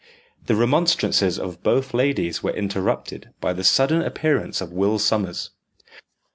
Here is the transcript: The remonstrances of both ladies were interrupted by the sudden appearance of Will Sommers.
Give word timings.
The 0.47 0.55
remonstrances 0.55 1.37
of 1.37 1.61
both 1.61 1.93
ladies 1.93 2.41
were 2.41 2.49
interrupted 2.55 3.35
by 3.39 3.53
the 3.53 3.63
sudden 3.63 4.01
appearance 4.01 4.59
of 4.59 4.71
Will 4.73 4.97
Sommers. 4.97 5.51